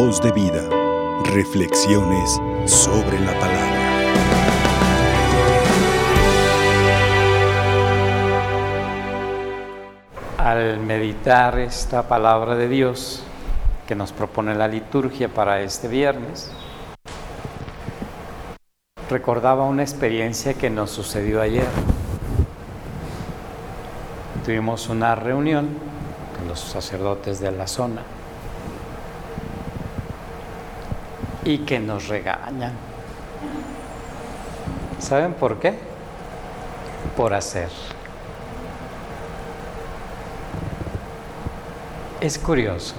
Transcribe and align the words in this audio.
Voz 0.00 0.22
de 0.22 0.30
vida. 0.30 0.62
Reflexiones 1.24 2.40
sobre 2.66 3.18
la 3.18 3.32
palabra. 3.40 3.78
Al 10.38 10.78
meditar 10.78 11.58
esta 11.58 12.06
palabra 12.06 12.54
de 12.54 12.68
Dios 12.68 13.24
que 13.88 13.96
nos 13.96 14.12
propone 14.12 14.54
la 14.54 14.68
liturgia 14.68 15.28
para 15.28 15.62
este 15.62 15.88
viernes, 15.88 16.52
recordaba 19.10 19.64
una 19.64 19.82
experiencia 19.82 20.54
que 20.54 20.70
nos 20.70 20.92
sucedió 20.92 21.42
ayer. 21.42 21.66
Tuvimos 24.44 24.88
una 24.90 25.16
reunión 25.16 25.70
con 26.38 26.46
los 26.46 26.60
sacerdotes 26.60 27.40
de 27.40 27.50
la 27.50 27.66
zona 27.66 28.02
y 31.48 31.60
que 31.60 31.80
nos 31.80 32.08
regañan. 32.08 32.74
¿Saben 34.98 35.32
por 35.32 35.58
qué? 35.58 35.78
Por 37.16 37.32
hacer. 37.32 37.70
Es 42.20 42.38
curioso. 42.38 42.94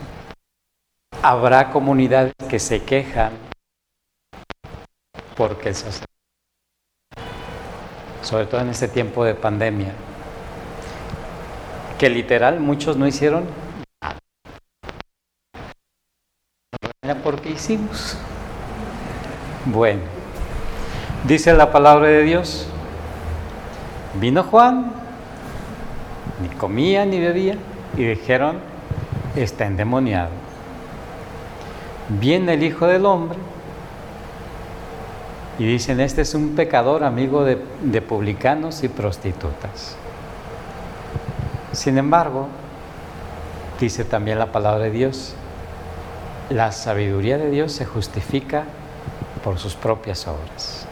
Habrá 1.22 1.70
comunidades 1.70 2.34
que 2.50 2.58
se 2.58 2.84
quejan 2.84 3.34
porque 5.38 5.70
el 5.70 5.76
sacerdote, 5.76 6.06
sobre 8.24 8.48
todo 8.48 8.62
en 8.62 8.70
este 8.70 8.88
tiempo 8.88 9.24
de 9.26 9.36
pandemia, 9.36 9.94
que 12.00 12.10
literal 12.10 12.60
muchos 12.60 12.98
no 12.98 13.06
hicieron 13.06 13.46
nada 17.04 17.22
porque 17.22 17.52
hicimos. 17.52 18.18
Bueno, 19.66 20.02
dice 21.26 21.54
la 21.54 21.70
palabra 21.70 22.08
de 22.08 22.24
Dios, 22.24 22.66
vino 24.14 24.44
Juan, 24.44 24.94
ni 26.42 26.48
comía 26.56 27.06
ni 27.06 27.20
bebía, 27.20 27.58
y 27.98 28.06
dijeron, 28.06 28.60
está 29.36 29.66
endemoniado. 29.66 30.30
Viene 32.08 32.54
el 32.54 32.64
Hijo 32.64 32.88
del 32.88 33.06
Hombre 33.06 33.38
y 35.60 35.66
dicen, 35.66 36.00
este 36.00 36.22
es 36.22 36.34
un 36.36 36.56
pecador 36.56 37.04
amigo 37.04 37.44
de, 37.44 37.62
de 37.82 38.02
publicanos 38.02 38.82
y 38.84 38.88
prostitutas. 38.88 39.98
Sin 41.74 41.98
embargo, 41.98 42.48
dice 43.78 44.06
también 44.06 44.40
la 44.40 44.54
palabra 44.54 44.86
de 44.86 44.92
Dios, 44.92 45.36
la 46.50 46.72
sabiduría 46.72 47.38
de 47.38 47.52
Dios 47.52 47.74
se 47.74 47.86
justifica 47.86 48.64
por 49.44 49.60
sus 49.60 49.76
propias 49.76 50.28
obras. 50.28 50.86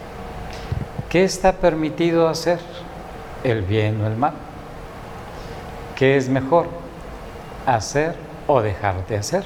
¿Qué 1.09 1.23
está 1.23 1.53
permitido 1.53 2.27
hacer? 2.27 2.59
¿El 3.43 3.61
bien 3.61 4.01
o 4.01 4.07
el 4.07 4.17
mal? 4.17 4.33
¿Qué 5.95 6.17
es 6.17 6.29
mejor? 6.29 6.67
¿Hacer 7.65 8.15
o 8.47 8.61
dejar 8.61 9.05
de 9.07 9.17
hacer? 9.17 9.43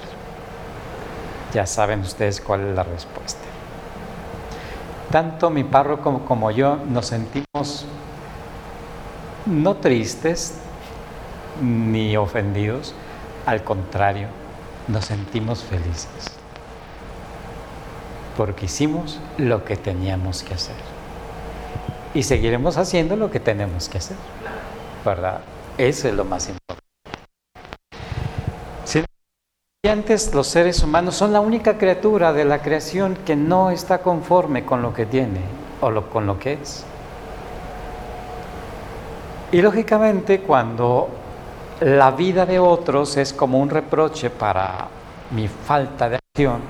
Ya 1.54 1.66
saben 1.66 2.02
ustedes 2.02 2.42
cuál 2.42 2.70
es 2.70 2.76
la 2.76 2.84
respuesta. 2.84 3.42
Tanto 5.12 5.50
mi 5.50 5.64
párroco 5.64 6.04
como, 6.04 6.26
como 6.26 6.52
yo 6.52 6.78
nos 6.90 7.08
sentimos 7.08 7.86
no 9.46 9.76
tristes 9.76 10.56
ni 11.62 12.16
ofendidos, 12.16 12.94
al 13.46 13.64
contrario, 13.64 14.28
nos 14.88 15.06
sentimos 15.06 15.64
felices 15.64 16.41
porque 18.38 18.66
hicimos 18.66 19.20
lo 19.38 19.66
que 19.66 19.78
teníamos 19.78 20.44
que 20.44 20.54
hacer. 20.54 20.76
Y 22.14 22.24
seguiremos 22.24 22.78
haciendo 22.78 23.16
lo 23.16 23.32
que 23.32 23.40
tenemos 23.40 23.90
que 23.90 23.98
hacer. 23.98 24.18
¿Verdad? 25.06 25.42
Eso 25.78 26.08
es 26.08 26.14
lo 26.14 26.26
más 26.26 26.48
importante. 26.48 26.82
Si 28.84 29.04
antes 29.90 30.34
los 30.34 30.48
seres 30.48 30.84
humanos 30.84 31.16
son 31.16 31.34
la 31.34 31.40
única 31.40 31.78
criatura 31.78 32.34
de 32.34 32.46
la 32.46 32.62
creación 32.62 33.18
que 33.26 33.36
no 33.36 33.72
está 33.72 34.00
conforme 34.00 34.64
con 34.66 34.82
lo 34.82 34.94
que 34.94 35.06
tiene 35.06 35.40
o 35.82 36.02
con 36.04 36.28
lo 36.28 36.38
que 36.38 36.54
es. 36.54 36.86
Y 39.52 39.62
lógicamente 39.62 40.42
cuando 40.42 41.10
la 41.82 42.12
vida 42.12 42.46
de 42.46 42.60
otros 42.60 43.18
es 43.18 43.34
como 43.34 43.60
un 43.60 43.70
reproche 43.70 44.30
para 44.30 44.88
mi 45.32 45.48
falta 45.48 46.10
de 46.10 46.18
acción, 46.18 46.62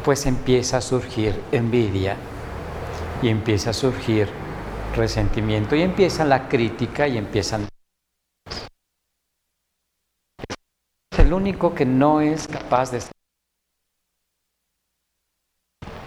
pues 0.00 0.26
empieza 0.26 0.78
a 0.78 0.80
surgir 0.80 1.40
envidia 1.52 2.16
y 3.22 3.28
empieza 3.28 3.70
a 3.70 3.72
surgir 3.72 4.28
resentimiento 4.94 5.76
y 5.76 5.82
empieza 5.82 6.24
la 6.24 6.48
crítica 6.48 7.06
y 7.06 7.18
empiezan... 7.18 7.68
El 11.16 11.32
único 11.32 11.74
que 11.74 11.84
no 11.84 12.20
es 12.20 12.48
capaz 12.48 12.90
de... 12.90 13.02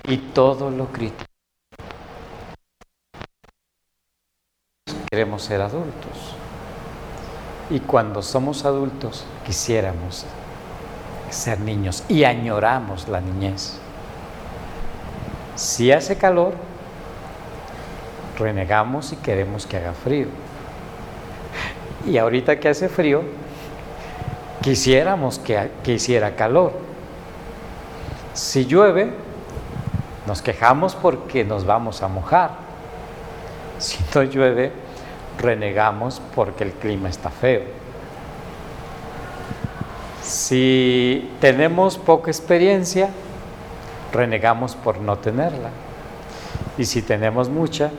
Y 0.05 0.17
todo 0.17 0.69
lo 0.69 0.87
crítico. 0.91 1.25
Queremos 5.09 5.43
ser 5.43 5.61
adultos. 5.61 6.35
Y 7.69 7.79
cuando 7.79 8.21
somos 8.21 8.65
adultos 8.65 9.25
quisiéramos 9.45 10.25
ser 11.33 11.59
niños 11.59 12.03
y 12.07 12.23
añoramos 12.23 13.07
la 13.07 13.19
niñez. 13.21 13.79
Si 15.55 15.91
hace 15.91 16.17
calor, 16.17 16.53
renegamos 18.37 19.13
y 19.13 19.17
queremos 19.17 19.65
que 19.65 19.77
haga 19.77 19.93
frío. 19.93 20.27
Y 22.05 22.17
ahorita 22.17 22.59
que 22.59 22.67
hace 22.67 22.89
frío, 22.89 23.21
quisiéramos 24.61 25.39
que, 25.39 25.71
que 25.83 25.93
hiciera 25.93 26.35
calor. 26.35 26.73
Si 28.33 28.65
llueve, 28.65 29.13
nos 30.27 30.41
quejamos 30.41 30.95
porque 30.95 31.45
nos 31.45 31.65
vamos 31.65 32.01
a 32.03 32.09
mojar. 32.09 32.51
Si 33.77 33.97
no 34.13 34.23
llueve, 34.23 34.73
renegamos 35.39 36.21
porque 36.35 36.65
el 36.65 36.73
clima 36.73 37.09
está 37.09 37.29
feo. 37.29 37.61
Si 40.23 41.29
tenemos 41.41 41.97
poca 41.97 42.31
experiencia, 42.31 43.09
renegamos 44.13 44.75
por 44.75 44.99
no 44.99 45.17
tenerla. 45.17 45.69
Y 46.77 46.85
si 46.85 47.01
tenemos 47.01 47.49
mucha, 47.49 47.91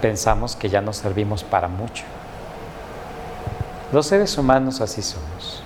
pensamos 0.00 0.56
que 0.56 0.68
ya 0.68 0.80
no 0.80 0.92
servimos 0.92 1.44
para 1.44 1.68
mucho. 1.68 2.04
Los 3.92 4.06
seres 4.06 4.36
humanos 4.36 4.80
así 4.80 5.02
somos, 5.02 5.62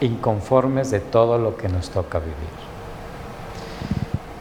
inconformes 0.00 0.90
de 0.90 1.00
todo 1.00 1.36
lo 1.36 1.56
que 1.56 1.68
nos 1.68 1.90
toca 1.90 2.18
vivir. 2.18 2.34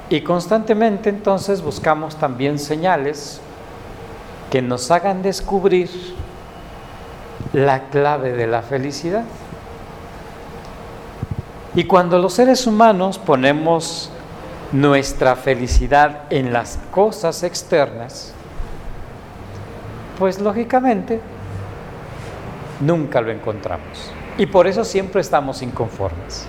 Y 0.09 0.21
constantemente 0.21 1.09
entonces 1.09 1.61
buscamos 1.61 2.15
también 2.15 2.57
señales 2.57 3.41
que 4.49 4.61
nos 4.61 4.89
hagan 4.91 5.21
descubrir 5.21 5.89
la 7.53 7.89
clave 7.89 8.31
de 8.31 8.47
la 8.47 8.61
felicidad. 8.61 9.25
Y 11.75 11.83
cuando 11.83 12.17
los 12.17 12.33
seres 12.33 12.65
humanos 12.65 13.19
ponemos 13.19 14.11
nuestra 14.71 15.35
felicidad 15.35 16.23
en 16.29 16.51
las 16.51 16.79
cosas 16.91 17.43
externas, 17.43 18.33
pues 20.17 20.39
lógicamente 20.39 21.21
nunca 22.79 23.21
lo 23.21 23.31
encontramos. 23.31 24.11
Y 24.37 24.47
por 24.47 24.67
eso 24.67 24.83
siempre 24.83 25.21
estamos 25.21 25.61
inconformes. 25.61 26.47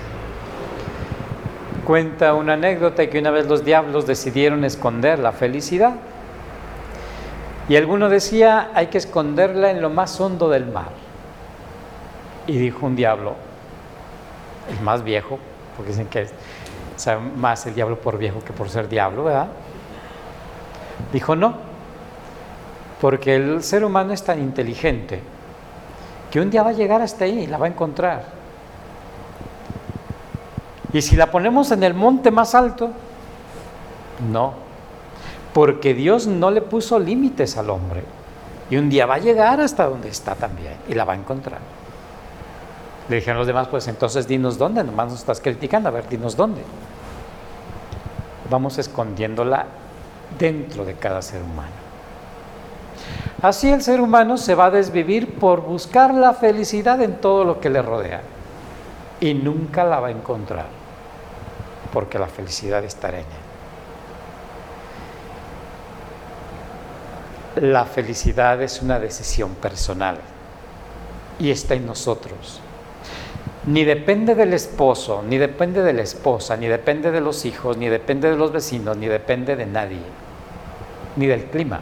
Cuenta 1.85 2.35
una 2.35 2.55
anécdota 2.55 3.09
que 3.09 3.19
una 3.19 3.31
vez 3.31 3.47
los 3.47 3.65
diablos 3.65 4.07
decidieron 4.07 4.65
esconder 4.65 5.19
la 5.19 5.33
felicidad. 5.33 5.95
Y 7.69 7.77
alguno 7.77 8.09
decía, 8.09 8.71
hay 8.75 8.89
que 8.89 8.99
esconderla 8.99 9.71
en 9.71 9.83
lo 9.83 9.91
más 9.91 10.21
hondo 10.21 10.49
del 10.49 10.67
mar. 10.67 10.91
Y 12.47 12.59
dijo 12.59 12.87
un 12.87 12.97
diablo, 12.97 13.35
el 14.69 14.81
más 14.81 15.03
viejo, 15.03 15.39
porque 15.77 15.93
dicen 15.93 16.07
que 16.07 16.29
sabe 16.97 17.21
más 17.37 17.67
el 17.67 17.75
diablo 17.75 17.99
por 17.99 18.19
viejo 18.19 18.41
que 18.45 18.53
por 18.53 18.69
ser 18.69 18.89
diablo, 18.89 19.25
¿verdad? 19.25 19.49
Dijo 21.13 21.35
no, 21.35 21.55
porque 23.01 23.37
el 23.37 23.63
ser 23.63 23.85
humano 23.85 24.13
es 24.13 24.23
tan 24.23 24.41
inteligente 24.41 25.21
que 26.31 26.41
un 26.41 26.51
día 26.51 26.63
va 26.63 26.71
a 26.71 26.75
llegar 26.75 27.01
hasta 27.03 27.25
ahí 27.25 27.41
y 27.41 27.47
la 27.47 27.59
va 27.59 27.67
a 27.67 27.69
encontrar. 27.69 28.25
Y 30.93 31.03
si 31.03 31.17
la 31.17 31.31
ponemos 31.31 31.71
en 31.71 31.83
el 31.83 31.95
monte 31.95 32.31
más 32.31 32.55
alto, 32.55 32.91
no, 34.31 34.55
porque 35.53 35.95
Dios 35.95 36.27
no 36.27 36.51
le 36.51 36.63
puso 36.63 36.99
límites 36.99 37.57
al 37.57 37.71
hombre. 37.71 38.03
Y 38.71 38.77
un 38.77 38.89
día 38.89 39.07
va 39.07 39.15
a 39.15 39.19
llegar 39.19 39.61
hasta 39.61 39.87
donde 39.87 40.09
está 40.09 40.35
también 40.35 40.75
y 40.89 40.95
la 40.95 41.05
va 41.05 41.15
a 41.15 41.17
encontrar. 41.17 41.59
Le 43.11 43.17
dijeron 43.17 43.39
los 43.39 43.47
demás, 43.49 43.67
pues 43.67 43.89
entonces 43.89 44.29
dinos 44.29 44.57
dónde, 44.57 44.85
nomás 44.85 45.11
nos 45.11 45.19
estás 45.19 45.41
criticando, 45.41 45.89
a 45.89 45.93
ver, 45.93 46.09
dinos 46.09 46.37
dónde. 46.37 46.63
Vamos 48.49 48.79
escondiéndola 48.79 49.67
dentro 50.39 50.85
de 50.85 50.95
cada 50.95 51.21
ser 51.21 51.43
humano. 51.43 51.73
Así 53.43 53.69
el 53.69 53.83
ser 53.83 54.01
humano 54.01 54.37
se 54.37 54.55
va 54.55 54.67
a 54.67 54.71
desvivir 54.71 55.41
por 55.41 55.63
buscar 55.63 56.15
la 56.15 56.35
felicidad 56.35 57.03
en 57.03 57.21
todo 57.21 57.43
lo 57.43 57.59
que 57.59 57.69
le 57.69 57.83
rodea 57.83 58.23
y 59.19 59.35
nunca 59.35 59.83
la 59.83 59.99
va 59.99 60.07
a 60.07 60.13
encontrar, 60.13 60.67
porque 61.93 62.17
la 62.17 62.29
felicidad 62.29 62.85
estará 62.85 63.19
en 63.19 63.27
él. 67.57 67.73
La 67.73 67.87
felicidad 67.87 68.63
es 68.63 68.81
una 68.83 69.01
decisión 69.01 69.57
personal 69.57 70.19
y 71.41 71.51
está 71.51 71.75
en 71.75 71.87
nosotros 71.87 72.61
ni 73.71 73.85
depende 73.85 74.35
del 74.35 74.53
esposo, 74.53 75.23
ni 75.23 75.39
depende 75.39 75.83
de 75.83 75.93
la 75.93 76.03
esposa, 76.03 76.57
ni 76.57 76.67
depende 76.67 77.13
de 77.13 77.21
los 77.21 77.45
hijos, 77.45 77.77
ni 77.77 77.89
depende 77.89 78.29
de 78.29 78.37
los 78.37 78.51
vecinos, 78.51 78.97
ni 78.97 79.07
depende 79.07 79.55
de 79.55 79.65
nadie, 79.65 80.01
ni 81.15 81.27
del 81.27 81.45
clima. 81.45 81.81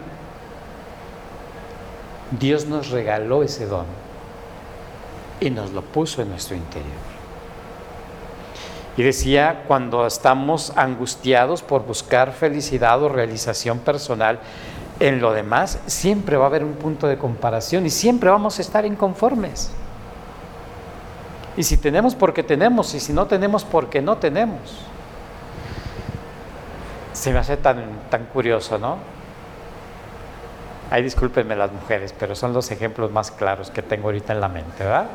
Dios 2.39 2.67
nos 2.67 2.91
regaló 2.91 3.43
ese 3.43 3.65
don 3.65 3.87
y 5.41 5.49
nos 5.49 5.73
lo 5.73 5.81
puso 5.81 6.21
en 6.21 6.29
nuestro 6.29 6.57
interior. 6.57 7.09
Y 8.99 9.03
decía, 9.03 9.65
cuando 9.67 10.07
estamos 10.07 10.75
angustiados 10.77 11.63
por 11.63 11.87
buscar 11.87 12.33
felicidad 12.33 13.03
o 13.03 13.09
realización 13.09 13.79
personal, 13.79 14.41
en 15.01 15.23
lo 15.23 15.33
demás 15.33 15.79
siempre 15.87 16.37
va 16.37 16.45
a 16.45 16.49
haber 16.49 16.65
un 16.65 16.75
punto 16.75 17.07
de 17.07 17.17
comparación 17.17 17.87
y 17.87 17.91
siempre 17.91 18.29
vamos 18.29 18.59
a 18.59 18.63
estar 18.63 18.85
inconformes. 18.85 19.71
Y 21.59 21.65
si 21.65 21.77
tenemos 21.77 22.15
porque 22.15 22.45
tenemos, 22.45 22.95
y 22.95 23.01
si 23.01 23.13
no 23.13 23.27
tenemos 23.27 23.65
porque 23.65 24.01
no 24.01 24.17
tenemos. 24.19 24.61
Se 27.13 27.33
me 27.33 27.41
hace 27.41 27.57
tan, 27.57 27.85
tan 28.11 28.27
curioso, 28.27 28.79
¿no? 28.79 28.99
Ay, 30.89 31.03
discúlpenme 31.03 31.57
las 31.57 31.73
mujeres, 31.73 32.15
pero 32.17 32.37
son 32.37 32.53
los 32.53 32.71
ejemplos 32.71 33.11
más 33.11 33.33
claros 33.33 33.73
que 33.73 33.83
tengo 33.83 34.07
ahorita 34.07 34.33
en 34.35 34.41
la 34.41 34.49
mente, 34.49 34.85
¿verdad? 34.85 35.09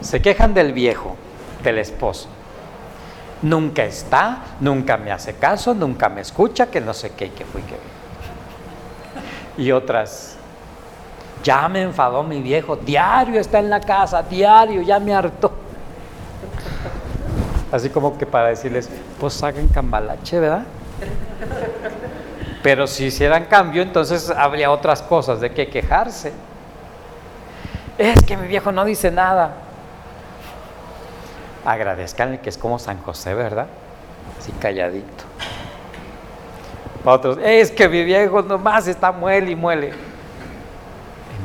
Se 0.00 0.22
quejan 0.22 0.54
del 0.54 0.72
viejo, 0.72 1.16
del 1.64 1.78
esposo. 1.78 2.28
Nunca 3.42 3.82
está, 3.82 4.38
nunca 4.60 4.96
me 4.96 5.10
hace 5.10 5.34
caso, 5.34 5.74
nunca 5.74 6.08
me 6.08 6.20
escucha, 6.20 6.66
que 6.68 6.80
no 6.80 6.94
sé 6.94 7.10
qué, 7.14 7.32
que 7.32 7.44
fui, 7.44 7.62
que 7.62 7.76
Y 9.60 9.72
otras, 9.72 10.36
ya 11.44 11.68
me 11.68 11.82
enfadó 11.82 12.24
mi 12.24 12.40
viejo, 12.40 12.74
diario 12.74 13.38
está 13.38 13.58
en 13.58 13.68
la 13.68 13.78
casa, 13.78 14.22
diario, 14.22 14.80
ya 14.80 14.98
me 14.98 15.14
hartó. 15.14 15.52
Así 17.70 17.90
como 17.90 18.16
que 18.16 18.24
para 18.24 18.48
decirles, 18.48 18.88
pues 19.20 19.40
hagan 19.42 19.68
cambalache, 19.68 20.40
¿verdad? 20.40 20.64
Pero 22.62 22.86
si 22.86 23.06
hicieran 23.06 23.44
cambio, 23.44 23.82
entonces 23.82 24.30
habría 24.30 24.70
otras 24.70 25.02
cosas 25.02 25.40
de 25.40 25.50
qué 25.50 25.68
quejarse. 25.68 26.32
Es 27.98 28.24
que 28.24 28.36
mi 28.38 28.48
viejo 28.48 28.72
no 28.72 28.84
dice 28.84 29.10
nada. 29.10 29.52
Agradezcanle 31.66 32.40
que 32.40 32.48
es 32.48 32.56
como 32.56 32.78
San 32.78 33.02
José, 33.02 33.34
¿verdad? 33.34 33.66
Así 34.38 34.50
calladito. 34.52 35.24
Para 37.04 37.16
otros, 37.16 37.38
es 37.42 37.70
que 37.70 37.86
mi 37.86 38.02
viejo 38.02 38.40
nomás 38.40 38.86
está 38.86 39.12
muele 39.12 39.50
y 39.50 39.56
muele 39.56 40.13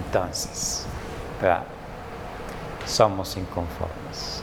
entonces 0.09 0.88
somos 2.85 3.38
inconformes. 3.38 4.41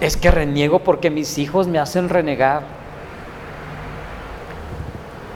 Es 0.00 0.16
que 0.16 0.30
reniego 0.30 0.80
porque 0.80 1.10
mis 1.10 1.38
hijos 1.38 1.66
me 1.66 1.78
hacen 1.78 2.08
renegar. 2.08 2.62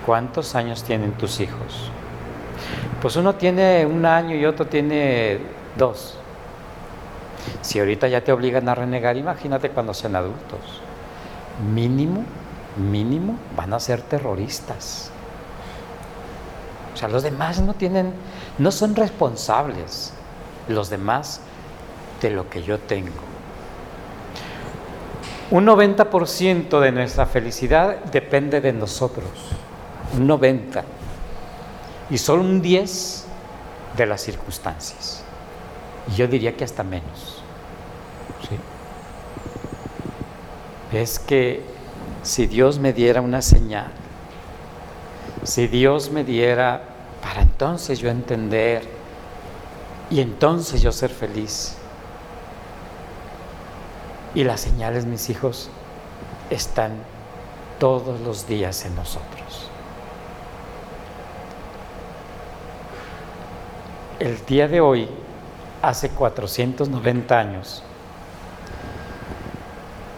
¿Cuántos 0.04 0.54
años 0.54 0.82
tienen 0.84 1.12
tus 1.12 1.40
hijos? 1.40 1.90
Pues 3.00 3.16
uno 3.16 3.34
tiene 3.34 3.86
un 3.86 4.04
año 4.04 4.36
y 4.36 4.44
otro 4.44 4.66
tiene 4.66 5.38
dos. 5.76 6.18
Si 7.62 7.78
ahorita 7.78 8.08
ya 8.08 8.22
te 8.22 8.32
obligan 8.32 8.68
a 8.68 8.74
renegar, 8.74 9.16
imagínate 9.16 9.70
cuando 9.70 9.94
sean 9.94 10.16
adultos. 10.16 10.60
Mínimo, 11.74 12.24
mínimo, 12.76 13.38
van 13.56 13.72
a 13.72 13.80
ser 13.80 14.02
terroristas. 14.02 15.10
O 16.92 16.96
sea, 16.96 17.08
los 17.08 17.22
demás 17.22 17.60
no 17.60 17.74
tienen 17.74 18.12
no 18.58 18.70
son 18.70 18.94
responsables 18.94 20.12
los 20.68 20.90
demás 20.90 21.40
de 22.20 22.30
lo 22.30 22.48
que 22.48 22.62
yo 22.62 22.78
tengo. 22.78 23.12
Un 25.50 25.66
90% 25.66 26.80
de 26.80 26.92
nuestra 26.92 27.26
felicidad 27.26 27.96
depende 28.04 28.60
de 28.60 28.72
nosotros, 28.72 29.28
un 30.14 30.28
90%, 30.28 30.82
y 32.10 32.18
solo 32.18 32.42
un 32.42 32.62
10% 32.62 33.24
de 33.96 34.06
las 34.06 34.20
circunstancias. 34.22 35.22
Y 36.10 36.16
yo 36.16 36.26
diría 36.26 36.56
que 36.56 36.64
hasta 36.64 36.82
menos. 36.82 37.42
Es 40.92 41.18
que 41.18 41.62
si 42.22 42.46
Dios 42.46 42.78
me 42.78 42.92
diera 42.92 43.20
una 43.20 43.42
señal, 43.42 43.90
si 45.42 45.66
Dios 45.66 46.10
me 46.10 46.24
diera 46.24 46.93
para 47.24 47.40
entonces 47.40 47.98
yo 48.00 48.10
entender 48.10 48.86
y 50.10 50.20
entonces 50.20 50.82
yo 50.82 50.92
ser 50.92 51.08
feliz. 51.08 51.74
Y 54.34 54.44
las 54.44 54.60
señales, 54.60 55.06
mis 55.06 55.30
hijos, 55.30 55.70
están 56.50 56.92
todos 57.78 58.20
los 58.20 58.46
días 58.46 58.84
en 58.84 58.94
nosotros. 58.94 59.70
El 64.18 64.44
día 64.44 64.68
de 64.68 64.82
hoy, 64.82 65.08
hace 65.80 66.10
490 66.10 67.38
años, 67.38 67.82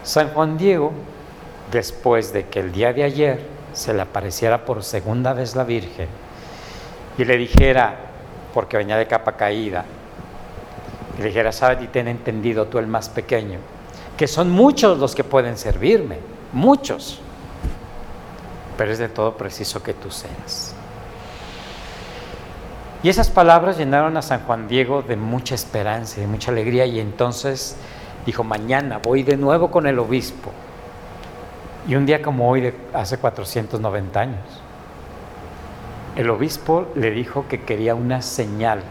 San 0.03 0.33
Juan 0.33 0.57
Diego, 0.57 0.91
después 1.71 2.33
de 2.33 2.47
que 2.47 2.59
el 2.59 2.73
día 2.73 2.91
de 2.91 3.03
ayer 3.03 3.47
se 3.71 3.93
le 3.93 4.01
apareciera 4.01 4.65
por 4.65 4.83
segunda 4.83 5.33
vez 5.33 5.55
la 5.55 5.63
Virgen, 5.63 6.09
y 7.17 7.25
le 7.25 7.37
dijera, 7.37 7.95
porque 8.53 8.77
venía 8.77 8.97
de 8.97 9.07
capa 9.07 9.33
caída, 9.33 9.85
y 11.17 11.21
le 11.21 11.27
dijera, 11.27 11.51
sabes 11.51 11.83
y 11.83 11.87
ten 11.87 12.07
entendido 12.07 12.65
tú 12.65 12.77
el 12.77 12.87
más 12.87 13.09
pequeño, 13.09 13.59
que 14.15 14.27
son 14.27 14.51
muchos 14.51 14.97
los 14.99 15.15
que 15.15 15.23
pueden 15.23 15.57
servirme, 15.57 16.19
muchos, 16.53 17.19
pero 18.77 18.91
es 18.91 18.99
de 18.99 19.09
todo 19.09 19.35
preciso 19.35 19.81
que 19.81 19.93
tú 19.93 20.11
seas. 20.11 20.75
Y 23.03 23.09
esas 23.09 23.29
palabras 23.29 23.77
llenaron 23.77 24.17
a 24.17 24.21
San 24.21 24.41
Juan 24.41 24.67
Diego 24.67 25.01
de 25.01 25.15
mucha 25.15 25.55
esperanza 25.55 26.17
y 26.17 26.21
de 26.21 26.27
mucha 26.27 26.51
alegría 26.51 26.85
y 26.85 26.99
entonces 26.99 27.77
dijo, 28.25 28.43
mañana 28.43 28.99
voy 28.99 29.23
de 29.23 29.37
nuevo 29.37 29.69
con 29.69 29.87
el 29.87 29.99
obispo. 29.99 30.51
Y 31.87 31.95
un 31.95 32.05
día 32.05 32.21
como 32.21 32.49
hoy, 32.49 32.61
de 32.61 32.73
hace 32.93 33.17
490 33.17 34.19
años, 34.19 34.61
el 36.17 36.31
obispo 36.31 36.87
le 36.95 37.11
dijo 37.11 37.45
que 37.47 37.61
quería 37.61 37.93
una 37.93 38.23
señal 38.23 38.81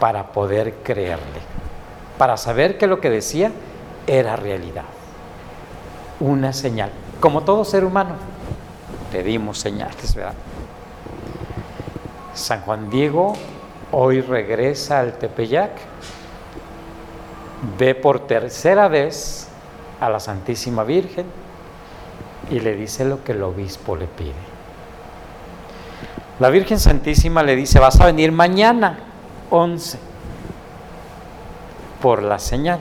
para 0.00 0.32
poder 0.32 0.74
creerle, 0.82 1.40
para 2.18 2.36
saber 2.36 2.76
que 2.76 2.88
lo 2.88 3.00
que 3.00 3.08
decía 3.08 3.52
era 4.08 4.34
realidad. 4.34 4.82
Una 6.18 6.52
señal. 6.52 6.90
Como 7.20 7.44
todo 7.44 7.64
ser 7.64 7.84
humano, 7.84 8.16
pedimos 9.12 9.60
señales, 9.60 10.16
¿verdad? 10.16 10.34
San 12.34 12.62
Juan 12.62 12.90
Diego 12.90 13.34
hoy 13.92 14.22
regresa 14.22 14.98
al 14.98 15.18
Tepeyac, 15.18 15.70
ve 17.78 17.94
por 17.94 18.26
tercera 18.26 18.88
vez 18.88 19.46
a 20.00 20.10
la 20.10 20.18
Santísima 20.18 20.82
Virgen 20.82 21.26
y 22.50 22.58
le 22.58 22.74
dice 22.74 23.04
lo 23.04 23.22
que 23.22 23.30
el 23.30 23.42
obispo 23.44 23.94
le 23.94 24.08
pide. 24.08 24.53
La 26.40 26.50
Virgen 26.50 26.80
Santísima 26.80 27.44
le 27.44 27.54
dice, 27.54 27.78
vas 27.78 28.00
a 28.00 28.06
venir 28.06 28.32
mañana, 28.32 28.98
11, 29.50 29.98
por 32.02 32.22
la 32.22 32.40
señal. 32.40 32.80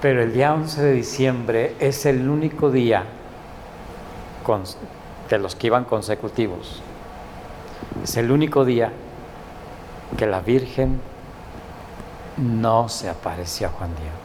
Pero 0.00 0.22
el 0.22 0.32
día 0.32 0.54
11 0.54 0.82
de 0.82 0.92
diciembre 0.92 1.76
es 1.80 2.06
el 2.06 2.28
único 2.30 2.70
día 2.70 3.04
de 5.28 5.38
los 5.38 5.54
que 5.54 5.66
iban 5.66 5.84
consecutivos. 5.84 6.82
Es 8.02 8.16
el 8.16 8.30
único 8.32 8.64
día 8.64 8.90
que 10.16 10.26
la 10.26 10.40
Virgen 10.40 11.00
no 12.36 12.88
se 12.88 13.08
apareció 13.10 13.68
a 13.68 13.70
Juan 13.70 13.90
Diego. 13.96 14.16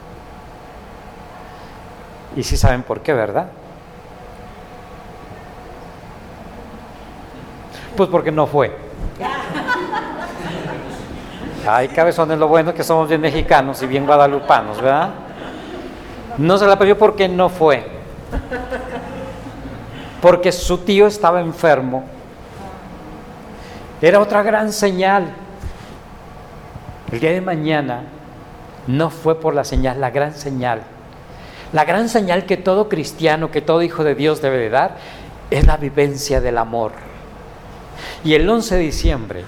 Y 2.38 2.44
si 2.44 2.58
saben 2.58 2.84
por 2.84 3.02
qué, 3.02 3.14
¿verdad? 3.14 3.50
Pues 7.96 8.10
porque 8.10 8.32
no 8.32 8.48
fue. 8.48 8.76
Ay, 11.68 11.88
cabezones, 11.88 12.38
lo 12.38 12.48
bueno 12.48 12.70
es 12.70 12.76
que 12.76 12.84
somos 12.84 13.10
bien 13.10 13.22
mexicanos 13.22 13.82
y 13.82 13.88
bien 13.88 14.06
guadalupanos, 14.06 14.80
¿verdad? 14.82 15.10
No 16.38 16.58
se 16.58 16.68
la 16.68 16.78
perdió 16.78 16.98
porque 16.98 17.28
no 17.28 17.50
fue. 17.50 17.88
Porque 20.22 20.52
su 20.52 20.80
tío 20.80 21.08
estaba 21.08 21.42
enfermo. 21.42 22.04
Era 24.02 24.20
otra 24.20 24.44
gran 24.44 24.72
señal. 24.72 25.34
El 27.12 27.20
día 27.20 27.32
de 27.32 27.42
mañana 27.42 28.04
no 28.88 29.10
fue 29.10 29.40
por 29.40 29.56
la 29.56 29.64
señal, 29.64 30.00
la 30.02 30.12
gran 30.12 30.34
señal. 30.34 30.82
La 31.74 31.86
gran 31.86 32.10
señal 32.10 32.46
que 32.46 32.58
todo 32.58 32.90
cristiano, 32.90 33.50
que 33.50 33.62
todo 33.62 33.82
hijo 33.82 34.04
de 34.04 34.14
Dios 34.14 34.42
debe 34.42 34.58
de 34.58 34.70
dar, 34.70 34.98
es 35.50 35.66
la 35.66 35.78
vivencia 35.78 36.42
del 36.42 36.58
amor. 36.58 36.92
Y 38.24 38.34
el 38.34 38.50
11 38.50 38.76
de 38.76 38.82
diciembre, 38.82 39.44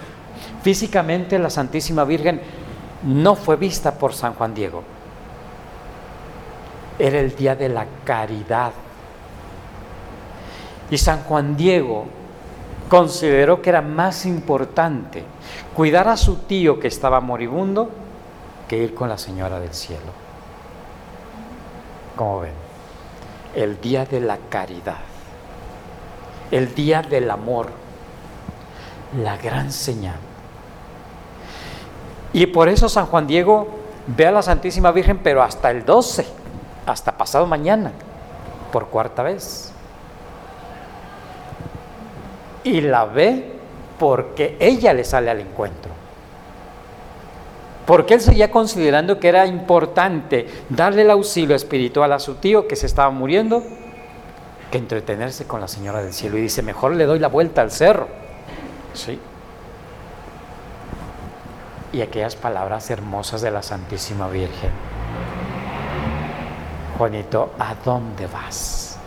físicamente 0.63 1.39
la 1.39 1.49
Santísima 1.49 2.03
Virgen 2.03 2.41
no 3.03 3.35
fue 3.35 3.55
vista 3.55 3.93
por 3.93 4.13
San 4.13 4.33
Juan 4.33 4.53
Diego. 4.53 4.83
Era 6.99 7.19
el 7.19 7.35
día 7.35 7.55
de 7.55 7.69
la 7.69 7.85
caridad. 8.03 8.71
Y 10.89 10.97
San 10.97 11.23
Juan 11.23 11.55
Diego 11.55 12.05
consideró 12.89 13.61
que 13.61 13.69
era 13.69 13.81
más 13.81 14.25
importante 14.25 15.23
cuidar 15.75 16.07
a 16.07 16.17
su 16.17 16.37
tío 16.37 16.79
que 16.79 16.87
estaba 16.87 17.19
moribundo 17.19 17.89
que 18.67 18.77
ir 18.77 18.93
con 18.93 19.09
la 19.09 19.17
Señora 19.17 19.59
del 19.59 19.73
Cielo. 19.73 20.11
Como 22.15 22.41
ven, 22.41 22.53
el 23.55 23.79
día 23.79 24.05
de 24.05 24.19
la 24.19 24.37
caridad, 24.49 24.97
el 26.51 26.73
día 26.73 27.01
del 27.01 27.29
amor, 27.29 27.69
la 29.15 29.37
gran 29.37 29.71
señal. 29.71 30.17
Y 32.33 32.47
por 32.47 32.69
eso 32.69 32.89
San 32.89 33.05
Juan 33.07 33.27
Diego 33.27 33.67
ve 34.07 34.27
a 34.27 34.31
la 34.31 34.41
Santísima 34.41 34.91
Virgen, 34.91 35.19
pero 35.19 35.41
hasta 35.41 35.71
el 35.71 35.85
12, 35.85 36.25
hasta 36.85 37.17
pasado 37.17 37.47
mañana, 37.47 37.91
por 38.71 38.87
cuarta 38.87 39.23
vez. 39.23 39.71
Y 42.63 42.81
la 42.81 43.05
ve 43.05 43.53
porque 43.97 44.57
ella 44.59 44.93
le 44.93 45.03
sale 45.03 45.31
al 45.31 45.39
encuentro. 45.39 45.91
Porque 47.85 48.15
él 48.15 48.21
seguía 48.21 48.51
considerando 48.51 49.17
que 49.19 49.29
era 49.29 49.47
importante 49.47 50.45
darle 50.67 51.03
el 51.03 51.11
auxilio 51.11 51.55
espiritual 51.55 52.11
a 52.11 52.19
su 52.19 52.35
tío 52.35 52.67
que 52.67 52.75
se 52.75 52.85
estaba 52.85 53.09
muriendo 53.11 53.63
que 54.69 54.77
entretenerse 54.77 55.47
con 55.47 55.61
la 55.61 55.69
Señora 55.69 56.03
del 56.03 56.13
Cielo. 56.13 56.37
Y 56.37 56.41
dice, 56.41 56.61
mejor 56.61 56.95
le 56.95 57.05
doy 57.05 57.19
la 57.19 57.29
vuelta 57.29 57.61
al 57.61 57.71
cerro. 57.71 58.26
Sí. 58.97 59.19
Y 61.93 62.01
aquellas 62.01 62.35
palabras 62.35 62.89
hermosas 62.89 63.41
de 63.41 63.51
la 63.51 63.61
Santísima 63.61 64.27
Virgen. 64.27 64.71
Juanito, 66.97 67.53
¿a 67.59 67.75
dónde 67.75 68.25
vas? 68.25 68.97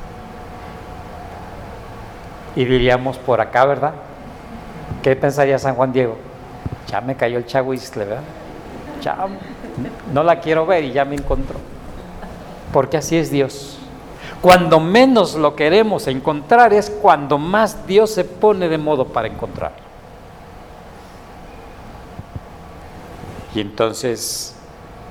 Y 2.54 2.64
diríamos 2.64 3.18
por 3.18 3.40
acá, 3.40 3.64
¿verdad? 3.64 3.94
¿Qué 5.02 5.16
pensaría 5.16 5.58
San 5.58 5.74
Juan 5.74 5.92
Diego? 5.92 6.16
Ya 6.86 7.00
me 7.00 7.16
cayó 7.16 7.38
el 7.38 7.46
chaguisle, 7.46 8.04
¿verdad? 8.04 8.22
Ya 9.02 9.26
no 10.12 10.22
la 10.22 10.38
quiero 10.38 10.66
ver 10.66 10.84
y 10.84 10.92
ya 10.92 11.04
me 11.04 11.16
encontró. 11.16 11.58
Porque 12.72 12.96
así 12.96 13.16
es 13.16 13.30
Dios. 13.30 13.79
Cuando 14.42 14.80
menos 14.80 15.34
lo 15.34 15.54
queremos 15.54 16.06
encontrar 16.06 16.72
es 16.72 16.88
cuando 16.88 17.36
más 17.36 17.86
Dios 17.86 18.10
se 18.10 18.24
pone 18.24 18.68
de 18.68 18.78
modo 18.78 19.06
para 19.06 19.28
encontrarlo. 19.28 19.90
Y 23.54 23.60
entonces 23.60 24.54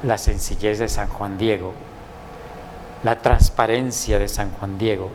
la 0.03 0.17
sencillez 0.17 0.79
de 0.79 0.88
San 0.88 1.09
Juan 1.09 1.38
Diego, 1.38 1.74
la 3.03 3.19
transparencia 3.19 4.17
de 4.17 4.27
San 4.27 4.51
Juan 4.51 4.77
Diego, 4.77 5.09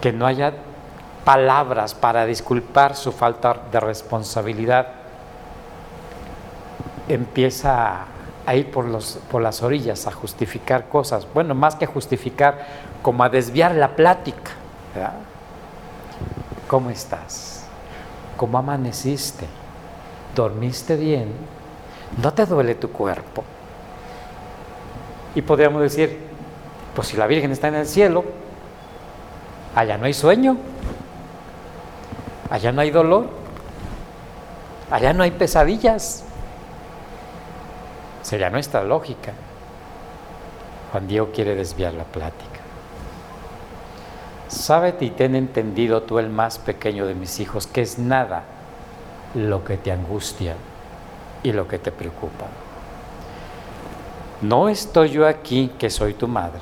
que 0.00 0.12
no 0.12 0.26
haya 0.26 0.52
palabras 1.24 1.94
para 1.94 2.26
disculpar 2.26 2.96
su 2.96 3.12
falta 3.12 3.56
de 3.70 3.80
responsabilidad, 3.80 4.88
empieza 7.08 8.06
a 8.46 8.54
ir 8.54 8.70
por, 8.70 8.84
los, 8.84 9.18
por 9.30 9.42
las 9.42 9.62
orillas 9.62 10.06
a 10.06 10.12
justificar 10.12 10.88
cosas. 10.88 11.26
Bueno, 11.32 11.54
más 11.54 11.76
que 11.76 11.86
justificar, 11.86 12.66
como 13.02 13.22
a 13.24 13.28
desviar 13.28 13.74
la 13.74 13.94
plática. 13.94 14.52
¿Cómo 16.66 16.90
estás? 16.90 17.64
¿Cómo 18.36 18.58
amaneciste? 18.58 19.46
¿Dormiste 20.34 20.96
bien? 20.96 21.32
¿No 22.20 22.32
te 22.32 22.46
duele 22.46 22.74
tu 22.74 22.90
cuerpo? 22.90 23.44
Y 25.34 25.42
podríamos 25.42 25.80
decir, 25.80 26.18
pues 26.94 27.08
si 27.08 27.16
la 27.16 27.26
Virgen 27.26 27.52
está 27.52 27.68
en 27.68 27.76
el 27.76 27.86
cielo, 27.86 28.24
allá 29.74 29.96
no 29.96 30.04
hay 30.04 30.12
sueño, 30.12 30.56
allá 32.50 32.72
no 32.72 32.82
hay 32.82 32.90
dolor, 32.90 33.30
allá 34.90 35.12
no 35.12 35.22
hay 35.22 35.30
pesadillas. 35.30 36.24
Sería 38.32 38.48
nuestra 38.48 38.82
lógica. 38.82 39.34
Juan 40.90 41.06
Diego 41.06 41.28
quiere 41.34 41.54
desviar 41.54 41.92
la 41.92 42.04
plática. 42.04 42.60
Sábete 44.48 45.04
y 45.04 45.10
ten 45.10 45.34
entendido 45.34 46.04
tú 46.04 46.18
el 46.18 46.30
más 46.30 46.58
pequeño 46.58 47.04
de 47.04 47.14
mis 47.14 47.40
hijos, 47.40 47.66
que 47.66 47.82
es 47.82 47.98
nada 47.98 48.44
lo 49.34 49.64
que 49.64 49.76
te 49.76 49.92
angustia 49.92 50.54
y 51.42 51.52
lo 51.52 51.68
que 51.68 51.78
te 51.78 51.92
preocupa. 51.92 52.46
No 54.40 54.70
estoy 54.70 55.10
yo 55.10 55.28
aquí 55.28 55.70
que 55.78 55.90
soy 55.90 56.14
tu 56.14 56.26
madre. 56.26 56.60